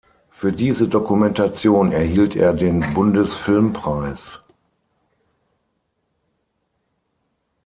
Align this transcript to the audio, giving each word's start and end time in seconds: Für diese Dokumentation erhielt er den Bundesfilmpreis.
Für 0.31 0.51
diese 0.51 0.87
Dokumentation 0.87 1.91
erhielt 1.91 2.35
er 2.35 2.53
den 2.53 2.95
Bundesfilmpreis. 2.95 4.39